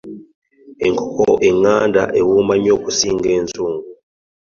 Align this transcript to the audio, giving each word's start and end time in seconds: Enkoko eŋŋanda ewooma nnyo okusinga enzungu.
Enkoko 0.85 1.25
eŋŋanda 1.47 2.03
ewooma 2.19 2.53
nnyo 2.57 2.71
okusinga 2.77 3.27
enzungu. 3.37 3.81